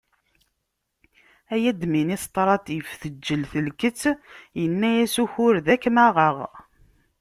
Ay 1.53 1.63
administratif 1.73 2.87
teǧǧel 3.01 3.43
telkett 3.51 4.01
yenaya-s 4.61 5.15
ukured 5.23 5.65
akem 5.75 5.97
aɣeɣ. 6.05 6.37